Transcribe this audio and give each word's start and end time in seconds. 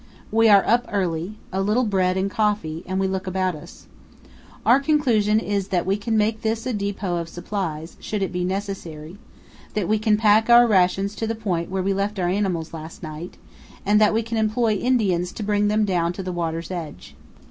We 0.31 0.49
are 0.49 0.65
up 0.65 0.87
early; 0.91 1.37
a 1.53 1.61
little 1.61 1.83
bread 1.83 2.17
and 2.17 2.31
coffee, 2.31 2.81
and 2.87 2.99
we 2.99 3.05
look 3.07 3.27
about 3.27 3.53
us. 3.53 3.85
Our 4.65 4.79
conclusion 4.79 5.39
is 5.39 5.67
that 5.67 5.85
we 5.85 5.95
can 5.95 6.17
make 6.17 6.41
this 6.41 6.65
a 6.65 6.73
depot 6.73 7.17
of 7.17 7.29
supplies, 7.29 7.97
should 7.99 8.23
it 8.23 8.31
be 8.33 8.43
necessary; 8.43 9.19
that 9.75 9.87
we 9.87 9.99
can 9.99 10.17
pack 10.17 10.49
our 10.49 10.65
rations 10.65 11.13
to 11.17 11.27
the 11.27 11.35
point 11.35 11.69
where 11.69 11.83
we 11.83 11.93
left 11.93 12.17
our 12.17 12.27
animals 12.29 12.73
last 12.73 13.03
night, 13.03 13.37
and 13.85 14.01
that 14.01 14.11
we 14.11 14.23
can 14.23 14.39
employ 14.39 14.73
Indians 14.73 15.31
to 15.33 15.43
bring 15.43 15.67
them 15.67 15.85
down 15.85 16.13
to 16.13 16.23
the 16.23 16.31
water's 16.33 16.71
edge. 16.71 17.13